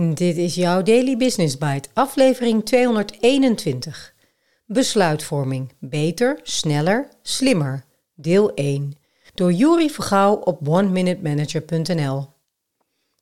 Dit 0.00 0.36
is 0.36 0.54
jouw 0.54 0.82
Daily 0.82 1.16
Business 1.16 1.58
Bite, 1.58 1.88
aflevering 1.92 2.64
221. 2.64 4.14
Besluitvorming. 4.66 5.72
Beter, 5.78 6.40
sneller, 6.42 7.08
slimmer. 7.22 7.84
Deel 8.14 8.54
1. 8.54 8.92
Door 9.34 9.52
Juri 9.52 9.90
Vergouw 9.90 10.34
op 10.34 10.68
oneminute 10.68 11.64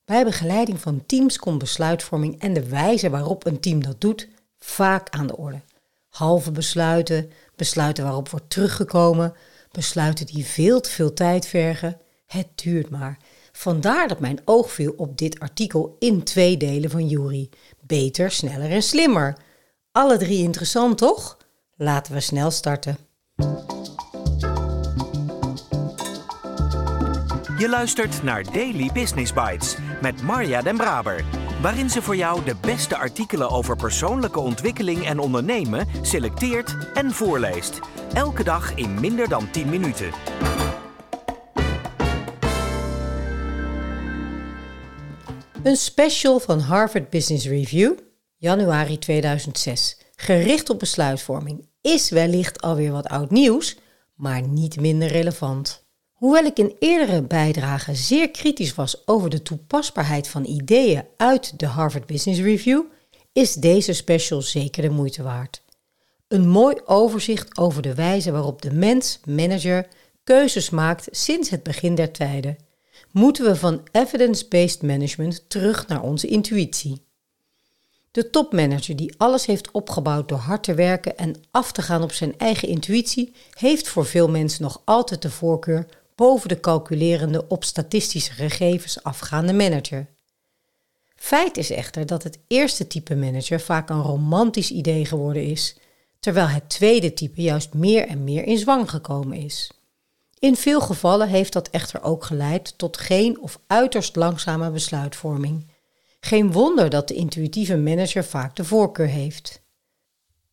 Bij 0.05 0.25
begeleiding 0.25 0.81
van 0.81 1.07
teams 1.07 1.39
komt 1.39 1.59
besluitvorming 1.59 2.41
en 2.41 2.53
de 2.53 2.69
wijze 2.69 3.11
waarop 3.11 3.47
een 3.47 3.61
team 3.61 3.83
dat 3.83 4.01
doet 4.01 4.29
vaak 4.59 5.11
aan 5.11 5.27
de 5.27 5.37
orde. 5.37 5.61
Halve 6.09 6.51
besluiten, 6.51 7.31
besluiten 7.55 8.05
waarop 8.05 8.29
wordt 8.29 8.51
teruggekomen, 8.51 9.35
besluiten 9.71 10.27
die 10.27 10.45
veel 10.45 10.81
te 10.81 10.91
veel 10.91 11.13
tijd 11.13 11.47
vergen. 11.47 12.01
Het 12.27 12.49
duurt 12.55 12.91
maar. 12.91 13.19
Vandaar 13.59 14.09
dat 14.09 14.21
mijn 14.21 14.41
oog 14.45 14.73
viel 14.73 14.95
op 14.97 15.19
dit 15.19 15.41
artikel 15.41 15.97
in 15.99 16.23
twee 16.23 16.57
delen 16.57 16.91
van 16.91 17.07
Jury. 17.07 17.49
Beter, 17.81 18.31
sneller 18.31 18.71
en 18.71 18.83
slimmer. 18.83 19.37
Alle 19.93 20.17
drie 20.17 20.43
interessant, 20.43 20.99
toch? 20.99 21.37
Laten 21.77 22.13
we 22.13 22.21
snel 22.21 22.51
starten. 22.51 22.99
Je 27.59 27.67
luistert 27.69 28.23
naar 28.23 28.45
Daily 28.53 28.91
Business 28.93 29.33
Bites 29.33 29.77
met 30.03 30.23
Marja 30.23 30.63
Den 30.63 30.77
Braber, 30.77 31.25
waarin 31.63 31.91
ze 31.91 32.03
voor 32.03 32.17
jou 32.17 32.45
de 32.45 32.55
beste 32.61 32.97
artikelen 32.97 33.51
over 33.51 33.77
persoonlijke 33.77 34.41
ontwikkeling 34.41 35.07
en 35.07 35.19
ondernemen 35.19 35.87
selecteert 36.03 36.77
en 36.95 37.11
voorleest. 37.11 37.79
Elke 38.13 38.45
dag 38.45 38.75
in 38.75 39.01
minder 39.01 39.29
dan 39.29 39.51
10 39.51 39.69
minuten. 39.69 40.11
Een 45.67 45.77
special 45.77 46.41
van 46.41 46.59
Harvard 46.59 47.11
Business 47.11 47.47
Review, 47.47 47.93
januari 48.37 48.99
2006, 48.99 49.97
gericht 50.17 50.71
op 50.71 50.79
besluitvorming, 50.79 51.69
is 51.81 52.11
wellicht 52.11 52.61
alweer 52.61 52.93
wat 52.93 53.07
oud 53.07 53.31
nieuws, 53.31 53.77
maar 54.15 54.43
niet 54.43 54.81
minder 54.81 55.09
relevant. 55.09 55.85
Hoewel 56.13 56.45
ik 56.45 56.59
in 56.59 56.77
eerdere 56.79 57.23
bijdragen 57.23 57.97
zeer 57.97 58.31
kritisch 58.31 58.75
was 58.75 59.07
over 59.07 59.31
de 59.31 59.43
toepasbaarheid 59.43 60.29
van 60.29 60.45
ideeën 60.45 61.05
uit 61.17 61.59
de 61.59 61.67
Harvard 61.67 62.07
Business 62.07 62.41
Review, 62.41 62.83
is 63.33 63.55
deze 63.55 63.93
special 63.93 64.43
zeker 64.43 64.83
de 64.83 64.91
moeite 64.91 65.23
waard. 65.23 65.63
Een 66.29 66.49
mooi 66.49 66.77
overzicht 66.85 67.59
over 67.59 67.83
de 67.83 67.95
wijze 67.95 68.33
waarop 68.33 68.63
de 68.63 68.73
mens, 68.73 69.21
manager, 69.25 69.89
keuzes 70.25 70.71
maakt 70.71 71.09
sinds 71.11 71.51
het 71.51 71.63
begin 71.63 71.95
der 71.95 72.13
tijden 72.13 72.66
moeten 73.11 73.45
we 73.45 73.57
van 73.57 73.83
evidence-based 73.93 74.83
management 74.83 75.51
terug 75.51 75.87
naar 75.87 76.03
onze 76.03 76.27
intuïtie. 76.27 77.05
De 78.11 78.31
topmanager 78.31 78.97
die 78.97 79.15
alles 79.17 79.47
heeft 79.47 79.71
opgebouwd 79.71 80.29
door 80.29 80.39
hard 80.39 80.63
te 80.63 80.75
werken 80.75 81.17
en 81.17 81.35
af 81.51 81.73
te 81.73 81.83
gaan 81.83 82.03
op 82.03 82.13
zijn 82.13 82.39
eigen 82.39 82.69
intuïtie, 82.69 83.33
heeft 83.59 83.89
voor 83.89 84.07
veel 84.07 84.29
mensen 84.29 84.63
nog 84.63 84.83
altijd 84.85 85.23
de 85.23 85.31
voorkeur 85.31 85.87
boven 86.15 86.49
de 86.49 86.61
calculerende 86.61 87.49
op 87.49 87.65
statistische 87.65 88.33
gegevens 88.33 89.03
afgaande 89.03 89.53
manager. 89.53 90.07
Feit 91.17 91.57
is 91.57 91.71
echter 91.71 92.07
dat 92.07 92.23
het 92.23 92.39
eerste 92.47 92.87
type 92.87 93.15
manager 93.15 93.61
vaak 93.61 93.91
een 93.91 94.03
romantisch 94.03 94.71
idee 94.71 95.05
geworden 95.05 95.45
is, 95.45 95.77
terwijl 96.21 96.47
het 96.47 96.69
tweede 96.69 97.13
type 97.13 97.43
juist 97.43 97.75
meer 97.75 98.07
en 98.07 98.25
meer 98.25 98.45
in 98.45 98.59
zwang 98.59 98.91
gekomen 98.91 99.37
is. 99.37 99.71
In 100.39 100.57
veel 100.57 100.81
gevallen 100.81 101.29
heeft 101.29 101.53
dat 101.53 101.69
echter 101.71 102.03
ook 102.03 102.25
geleid 102.25 102.79
tot 102.79 102.97
geen 102.97 103.41
of 103.41 103.59
uiterst 103.67 104.17
langzame 104.17 104.71
besluitvorming. 104.71 105.67
Geen 106.21 106.53
wonder 106.53 106.91
dat 106.91 107.09
de 107.09 107.15
intuïtieve 107.15 107.77
manager 107.77 108.25
vaak 108.25 108.57
de 108.57 108.65
voorkeur 108.65 109.07
heeft. 109.07 109.65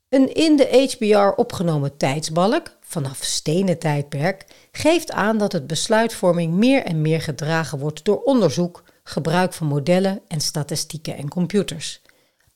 Een 0.10 0.34
in 0.34 0.56
de 0.56 0.88
HBR 0.98 1.40
opgenomen 1.42 1.98
tijdsbalk 1.98 2.78
vanaf 2.82 3.18
stenen 3.24 3.80
tijdperk 3.80 4.46
geeft 4.72 5.12
aan 5.12 5.38
dat 5.38 5.52
het 5.52 5.68
besluitvorming 5.68 6.54
meer 6.54 6.84
en 6.84 7.02
meer 7.02 7.22
gedragen 7.22 7.80
wordt 7.80 8.06
door 8.06 8.22
onderzoek, 8.22 8.84
gebruik 9.04 9.54
van 9.54 9.68
modellen 9.68 10.22
en 10.28 10.42
statistieken 10.42 11.18
en 11.18 11.28
computers. 11.28 12.02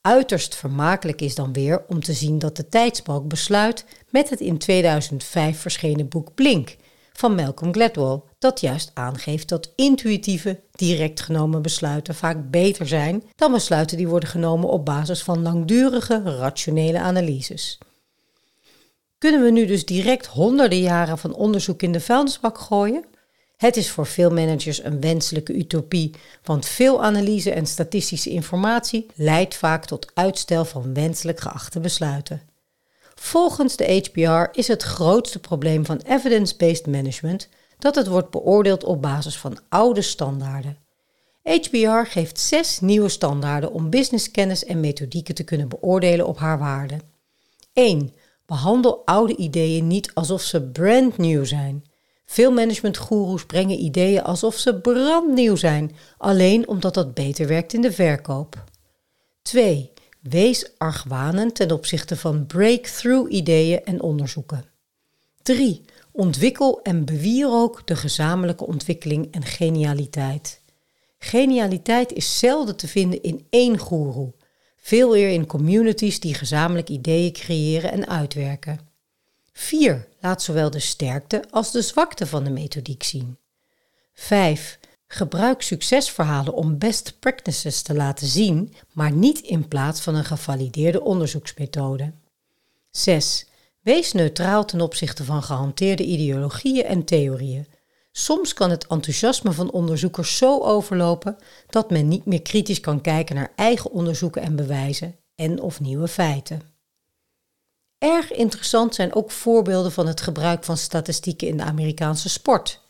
Uiterst 0.02 0.56
vermakelijk 0.56 1.22
is 1.22 1.36
dan 1.36 1.54
weer 1.54 1.86
om 1.88 2.02
te 2.02 2.14
zien 2.14 2.40
dat 2.40 2.56
de 2.56 2.70
tijdsbalk 2.70 3.28
besluit 3.28 3.86
met 4.10 4.30
het 4.30 4.40
in 4.40 4.58
2005 4.58 5.60
verschenen 5.60 6.08
boek 6.08 6.34
Blink, 6.36 6.76
van 7.18 7.36
Malcolm 7.36 7.74
Gladwell, 7.74 8.22
dat 8.40 8.60
juist 8.60 8.92
aangeeft 8.94 9.50
dat 9.50 9.72
intuïtieve, 9.76 10.60
direct 10.72 11.22
genomen 11.22 11.62
besluiten 11.62 12.16
vaak 12.16 12.50
beter 12.52 12.88
zijn 12.88 13.24
dan 13.36 13.52
besluiten 13.52 13.98
die 13.98 14.08
worden 14.08 14.30
genomen 14.30 14.70
op 14.70 14.86
basis 14.86 15.24
van 15.24 15.42
langdurige, 15.42 16.22
rationele 16.24 17.00
analyses. 17.00 17.78
Kunnen 19.18 19.44
we 19.44 19.52
nu 19.52 19.66
dus 19.66 19.86
direct 19.86 20.26
honderden 20.26 20.80
jaren 20.80 21.18
van 21.18 21.34
onderzoek 21.34 21.82
in 21.82 21.92
de 21.92 22.00
vuilnisbak 22.00 22.58
gooien? 22.58 23.06
Het 23.58 23.78
is 23.78 23.92
voor 23.92 24.06
veel 24.06 24.30
managers 24.30 24.84
een 24.84 25.02
wenselijke 25.02 25.54
utopie, 25.54 26.14
want 26.44 26.66
veel 26.66 27.04
analyse 27.04 27.52
en 27.52 27.66
statistische 27.66 28.30
informatie 28.30 29.06
leidt 29.16 29.56
vaak 29.56 29.86
tot 29.86 30.12
uitstel 30.14 30.66
van 30.66 30.94
wenselijk 30.94 31.40
geachte 31.40 31.80
besluiten. 31.80 32.42
Volgens 33.20 33.76
de 33.76 34.02
HBR 34.04 34.60
is 34.60 34.68
het 34.68 34.84
grootste 34.84 35.40
probleem 35.40 35.86
van 35.86 35.98
evidence-based 35.98 36.88
management 36.88 37.50
dat 37.80 37.96
het 37.96 38.08
wordt 38.08 38.30
beoordeeld 38.30 38.84
op 38.84 39.02
basis 39.02 39.38
van 39.38 39.60
oude 39.70 40.02
standaarden. 40.02 40.78
HBR 41.44 42.10
geeft 42.10 42.40
zes 42.40 42.80
nieuwe 42.80 43.10
standaarden 43.10 43.72
om 43.72 43.90
businesskennis 43.90 44.66
en 44.66 44.80
methodieken 44.80 45.36
te 45.36 45.44
kunnen 45.44 45.70
beoordelen 45.70 46.28
op 46.28 46.38
haar 46.38 46.60
waarde. 46.60 46.98
1. 47.74 48.14
Behandel 48.46 49.06
oude 49.06 49.36
ideeën 49.36 49.88
niet 49.88 50.12
alsof 50.14 50.42
ze 50.42 50.62
brand 50.62 51.18
new 51.18 51.46
zijn. 51.46 51.86
Veel 52.26 52.52
managementgoeroes 52.52 53.46
brengen 53.46 53.84
ideeën 53.84 54.24
alsof 54.24 54.56
ze 54.56 54.80
brandnieuw 54.82 55.56
zijn, 55.56 55.96
alleen 56.18 56.68
omdat 56.68 56.94
dat 56.94 57.14
beter 57.14 57.48
werkt 57.48 57.74
in 57.74 57.82
de 57.82 57.92
verkoop. 57.92 58.64
2. 59.42 59.92
Wees 60.30 60.72
argwanend 60.78 61.56
ten 61.56 61.72
opzichte 61.72 62.16
van 62.16 62.46
breakthrough 62.46 63.32
ideeën 63.32 63.84
en 63.84 64.02
onderzoeken. 64.02 64.66
3. 65.42 65.82
Ontwikkel 66.12 66.82
en 66.82 67.06
bewierook 67.06 67.88
de 67.88 67.96
gezamenlijke 67.96 68.66
ontwikkeling 68.66 69.28
en 69.32 69.44
genialiteit. 69.44 70.62
Genialiteit 71.20 72.14
is 72.14 72.40
zelden 72.40 72.76
te 72.76 72.88
vinden 72.88 73.24
in 73.24 73.46
één 73.50 73.78
goeroe, 73.78 74.34
veel 74.78 75.16
eer 75.16 75.30
in 75.30 75.46
communities 75.46 76.20
die 76.20 76.34
gezamenlijk 76.34 76.90
ideeën 76.90 77.32
creëren 77.32 77.92
en 77.92 78.08
uitwerken. 78.08 78.80
4. 79.54 80.08
Laat 80.20 80.44
zowel 80.44 80.70
de 80.70 80.80
sterkte 80.80 81.44
als 81.50 81.72
de 81.72 81.82
zwakte 81.82 82.28
van 82.28 82.44
de 82.44 82.50
methodiek 82.50 83.04
zien. 83.04 83.38
5. 84.14 84.80
Gebruik 85.08 85.62
succesverhalen 85.62 86.54
om 86.54 86.78
best 86.78 87.20
practices 87.20 87.82
te 87.82 87.94
laten 87.94 88.28
zien, 88.28 88.74
maar 88.94 89.12
niet 89.12 89.40
in 89.40 89.68
plaats 89.68 90.02
van 90.02 90.16
een 90.16 90.26
gevalideerde 90.26 91.02
onderzoeksmethode. 91.02 92.14
6. 92.92 93.48
Wees 93.82 94.14
neutraal 94.14 94.66
ten 94.66 94.82
opzichte 94.82 95.24
van 95.24 95.44
gehanteerde 95.44 96.04
ideologieën 96.04 96.86
en 96.86 97.04
theorieën. 97.04 97.68
Soms 98.12 98.54
kan 98.54 98.70
het 98.70 98.88
enthousiasme 98.88 99.52
van 99.52 99.72
onderzoekers 99.72 100.38
zo 100.38 100.60
overlopen 100.62 101.38
dat 101.70 101.90
men 101.90 102.08
niet 102.08 102.26
meer 102.26 102.42
kritisch 102.42 102.80
kan 102.80 103.02
kijken 103.02 103.36
naar 103.36 103.52
eigen 103.56 103.92
onderzoeken 103.92 104.42
en 104.42 104.56
bewijzen 104.56 105.16
en 105.36 105.62
of 105.62 105.80
nieuwe 105.80 106.08
feiten. 106.08 106.62
Erg 107.98 108.32
interessant 108.32 108.96
zijn 108.96 109.16
ook 109.16 109.32
voorbeelden 109.32 109.92
van 109.92 110.08
het 110.08 110.22
gebruik 110.22 110.64
van 110.64 110.78
statistieken 110.78 111.48
in 111.48 111.58
de 111.58 111.64
Amerikaanse 111.64 112.30
sport. 112.30 112.87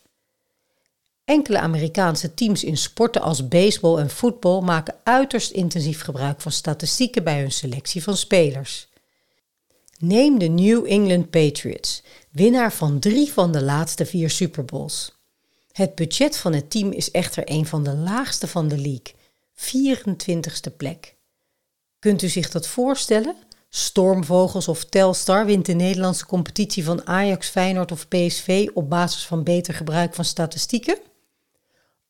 Enkele 1.28 1.58
Amerikaanse 1.58 2.34
teams 2.34 2.64
in 2.64 2.76
sporten 2.76 3.22
als 3.22 3.48
baseball 3.48 3.98
en 3.98 4.10
voetbal 4.10 4.60
maken 4.60 4.94
uiterst 5.04 5.50
intensief 5.50 6.00
gebruik 6.00 6.40
van 6.40 6.52
statistieken 6.52 7.24
bij 7.24 7.40
hun 7.40 7.52
selectie 7.52 8.02
van 8.02 8.16
spelers. 8.16 8.88
Neem 9.98 10.38
de 10.38 10.46
New 10.46 10.86
England 10.86 11.30
Patriots, 11.30 12.02
winnaar 12.30 12.72
van 12.72 12.98
drie 12.98 13.32
van 13.32 13.52
de 13.52 13.62
laatste 13.62 14.06
vier 14.06 14.30
Super 14.30 14.64
Bowls. 14.64 15.12
Het 15.72 15.94
budget 15.94 16.36
van 16.36 16.52
het 16.52 16.70
team 16.70 16.92
is 16.92 17.10
echter 17.10 17.42
een 17.50 17.66
van 17.66 17.84
de 17.84 17.94
laagste 17.94 18.46
van 18.46 18.68
de 18.68 18.78
league, 18.78 19.14
24ste 19.54 20.76
plek. 20.76 21.14
Kunt 21.98 22.22
u 22.22 22.28
zich 22.28 22.50
dat 22.50 22.66
voorstellen? 22.66 23.36
Stormvogels 23.68 24.68
of 24.68 24.84
Telstar 24.84 25.46
wint 25.46 25.66
de 25.66 25.74
Nederlandse 25.74 26.26
competitie 26.26 26.84
van 26.84 27.06
Ajax, 27.06 27.48
Feyenoord 27.48 27.92
of 27.92 28.08
PSV 28.08 28.68
op 28.74 28.90
basis 28.90 29.26
van 29.26 29.42
beter 29.42 29.74
gebruik 29.74 30.14
van 30.14 30.24
statistieken? 30.24 31.07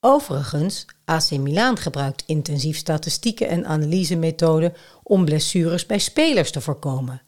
Overigens, 0.01 0.87
AC 1.05 1.31
Milan 1.31 1.77
gebruikt 1.77 2.23
intensief 2.27 2.77
statistieken 2.77 3.49
en 3.49 3.67
analysemethoden 3.67 4.75
om 5.03 5.25
blessures 5.25 5.87
bij 5.87 5.99
spelers 5.99 6.51
te 6.51 6.61
voorkomen. 6.61 7.23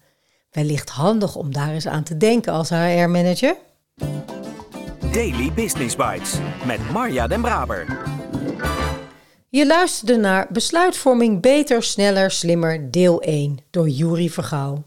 Wellicht 0.51 0.91
handig 0.91 1.37
om 1.37 1.53
daar 1.53 1.73
eens 1.73 1.87
aan 1.87 2.03
te 2.03 2.17
denken 2.17 2.53
als 2.53 2.69
HR-manager. 2.69 3.57
Daily 5.13 5.53
Business 5.53 5.97
Bites 5.97 6.35
met 6.67 6.91
Marja 6.91 7.27
Den 7.27 7.41
Braber. 7.41 7.99
Je 9.49 9.67
luisterde 9.67 10.17
naar 10.17 10.47
Besluitvorming 10.53 11.41
Beter, 11.41 11.83
Sneller, 11.83 12.31
Slimmer, 12.31 12.91
deel 12.91 13.21
1 13.21 13.59
door 13.71 13.89
Juri 13.89 14.31
Vergouw. 14.31 14.83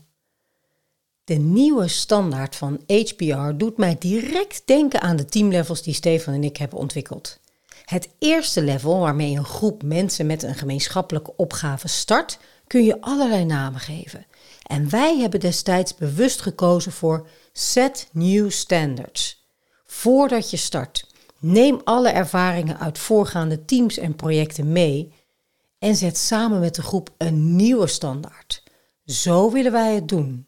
De 1.23 1.35
nieuwe 1.35 1.87
standaard 1.87 2.55
van 2.55 2.81
HBR 2.87 3.51
doet 3.57 3.77
mij 3.77 3.95
direct 3.99 4.61
denken 4.65 5.01
aan 5.01 5.15
de 5.15 5.25
teamlevels 5.25 5.83
die 5.83 5.93
Stefan 5.93 6.33
en 6.33 6.43
ik 6.43 6.57
hebben 6.57 6.79
ontwikkeld. 6.79 7.41
Het 7.85 8.09
eerste 8.19 8.61
level, 8.61 8.99
waarmee 8.99 9.37
een 9.37 9.45
groep 9.45 9.83
mensen 9.83 10.25
met 10.25 10.43
een 10.43 10.55
gemeenschappelijke 10.55 11.35
opgave 11.35 11.87
start, 11.87 12.39
kun 12.67 12.83
je 12.83 13.01
allerlei 13.01 13.45
namen 13.45 13.79
geven. 13.79 14.25
En 14.63 14.89
wij 14.89 15.17
hebben 15.17 15.39
destijds 15.39 15.95
bewust 15.95 16.41
gekozen 16.41 16.91
voor 16.91 17.27
Set 17.53 18.07
New 18.11 18.51
Standards. 18.51 19.45
Voordat 19.85 20.49
je 20.49 20.57
start, 20.57 21.07
neem 21.39 21.81
alle 21.83 22.09
ervaringen 22.09 22.79
uit 22.79 22.97
voorgaande 22.97 23.65
teams 23.65 23.97
en 23.97 24.15
projecten 24.15 24.71
mee 24.71 25.13
en 25.79 25.95
zet 25.95 26.17
samen 26.17 26.59
met 26.59 26.75
de 26.75 26.81
groep 26.81 27.09
een 27.17 27.55
nieuwe 27.55 27.87
standaard. 27.87 28.63
Zo 29.05 29.51
willen 29.51 29.71
wij 29.71 29.95
het 29.95 30.07
doen. 30.07 30.47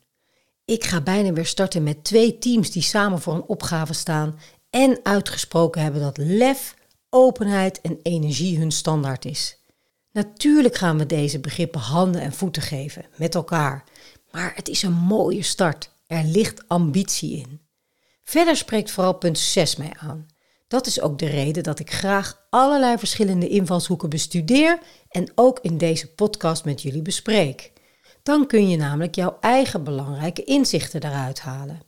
Ik 0.66 0.84
ga 0.84 1.02
bijna 1.02 1.34
weer 1.34 1.46
starten 1.46 1.84
met 1.84 2.04
twee 2.04 2.38
teams 2.38 2.72
die 2.72 2.82
samen 2.82 3.22
voor 3.22 3.34
een 3.34 3.48
opgave 3.48 3.94
staan 3.94 4.40
en 4.70 5.00
uitgesproken 5.04 5.82
hebben 5.82 6.02
dat 6.02 6.18
lef, 6.18 6.76
openheid 7.10 7.82
en 7.82 8.00
energie 8.04 8.58
hun 8.58 8.72
standaard 8.72 9.26
is. 9.26 9.60
Natuurlijk 10.12 10.76
gaan 10.76 10.98
we 10.98 11.06
deze 11.06 11.40
begrippen 11.40 11.82
handen 11.82 12.22
en 12.22 12.34
voeten 12.34 12.62
geven 12.62 13.06
met 13.16 13.36
elkaar, 13.36 13.84
maar 14.32 14.52
het 14.56 14.68
is 14.68 14.84
een 14.84 14.94
mooie 14.94 15.44
start. 15.44 15.90
Er 16.08 16.24
ligt 16.24 16.68
ambitie 16.68 17.38
in. 17.38 17.62
Verder 18.24 18.56
spreekt 18.56 18.92
vooral 18.92 19.14
punt 19.14 19.40
6 19.40 19.76
mij 19.76 19.94
aan. 19.98 20.26
Dat 20.68 20.88
is 20.88 21.02
ook 21.02 21.20
de 21.20 21.26
reden 21.26 21.64
dat 21.64 21.80
ik 21.80 21.92
graag 21.92 22.46
allerlei 22.50 22.98
verschillende 22.98 23.48
invalshoeken 23.48 24.10
bestudeer 24.10 24.80
en 25.10 25.32
ook 25.36 25.60
in 25.62 25.78
deze 25.78 26.14
podcast 26.14 26.66
met 26.66 26.82
jullie 26.82 27.02
bespreek. 27.02 27.72
Dan 28.24 28.48
kun 28.48 28.70
je 28.70 28.78
namelijk 28.78 29.16
jouw 29.16 29.38
eigen 29.40 29.84
belangrijke 29.84 30.44
inzichten 30.44 31.04
eruit 31.04 31.40
halen. 31.40 31.82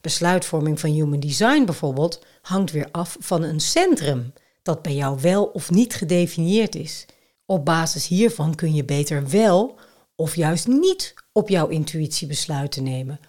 Besluitvorming 0.00 0.80
van 0.80 0.90
human 0.90 1.20
design 1.20 1.64
bijvoorbeeld 1.64 2.24
hangt 2.42 2.70
weer 2.72 2.88
af 2.90 3.16
van 3.20 3.42
een 3.42 3.60
centrum 3.60 4.32
dat 4.68 4.82
bij 4.82 4.94
jou 4.94 5.20
wel 5.20 5.44
of 5.44 5.70
niet 5.70 5.94
gedefinieerd 5.94 6.74
is. 6.74 7.06
Op 7.46 7.64
basis 7.64 8.06
hiervan 8.06 8.54
kun 8.54 8.74
je 8.74 8.84
beter 8.84 9.28
wel 9.28 9.78
of 10.16 10.36
juist 10.36 10.66
niet 10.66 11.14
op 11.32 11.48
jouw 11.48 11.68
intuïtie 11.68 12.26
besluiten 12.26 12.82
nemen. 12.82 13.20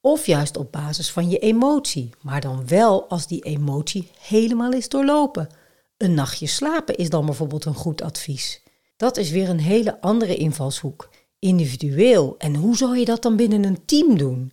Of 0.00 0.26
juist 0.26 0.56
op 0.56 0.72
basis 0.72 1.10
van 1.10 1.30
je 1.30 1.38
emotie, 1.38 2.10
maar 2.22 2.40
dan 2.40 2.66
wel 2.66 3.08
als 3.08 3.26
die 3.26 3.44
emotie 3.44 4.10
helemaal 4.20 4.72
is 4.72 4.88
doorlopen. 4.88 5.48
Een 5.96 6.14
nachtje 6.14 6.46
slapen 6.46 6.96
is 6.96 7.10
dan 7.10 7.26
bijvoorbeeld 7.26 7.64
een 7.64 7.74
goed 7.74 8.02
advies. 8.02 8.62
Dat 8.96 9.16
is 9.16 9.30
weer 9.30 9.48
een 9.48 9.60
hele 9.60 10.00
andere 10.00 10.36
invalshoek. 10.36 11.08
Individueel. 11.38 12.34
En 12.38 12.54
hoe 12.54 12.76
zou 12.76 12.98
je 12.98 13.04
dat 13.04 13.22
dan 13.22 13.36
binnen 13.36 13.64
een 13.64 13.84
team 13.84 14.18
doen? 14.18 14.52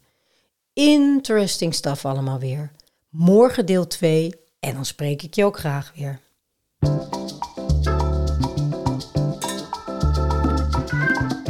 Interesting 0.74 1.74
stuff 1.74 2.06
allemaal 2.06 2.40
weer. 2.40 2.72
Morgen 3.10 3.66
deel 3.66 3.88
2 3.88 4.34
en 4.60 4.74
dan 4.74 4.86
spreek 4.86 5.22
ik 5.22 5.34
je 5.34 5.46
ook 5.46 5.58
graag 5.58 5.94
weer. 5.96 6.24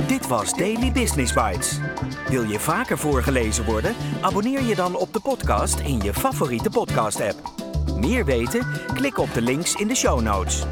Dit 0.08 0.28
was 0.28 0.54
Daily 0.54 0.92
Business 0.92 1.34
Bites. 1.34 1.80
Wil 2.28 2.44
je 2.44 2.60
vaker 2.60 2.98
voorgelezen 2.98 3.66
worden? 3.66 3.96
Abonneer 4.22 4.64
je 4.64 4.76
dan 4.76 4.96
op 4.96 5.14
de 5.14 5.20
podcast 5.20 5.80
in 5.80 6.00
je 6.02 6.14
favoriete 6.14 6.70
podcast-app. 6.70 7.54
Meer 7.96 8.26
weten? 8.26 8.68
Klik 8.94 9.18
op 9.18 9.34
de 9.34 9.42
links 9.42 9.74
in 9.74 9.88
de 9.88 9.96
show 9.96 10.22
notes. 10.22 10.66